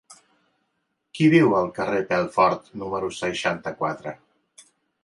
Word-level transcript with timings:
Qui 1.17 1.27
viu 1.35 1.53
al 1.59 1.69
carrer 1.77 1.99
de 2.01 2.09
Pelfort 2.15 2.73
número 2.85 3.13
seixanta-quatre? 3.23 4.21